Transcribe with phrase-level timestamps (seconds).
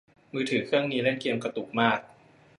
[0.33, 1.99] มือถือเครื่องนี้เล่นเกมกระตุกมาก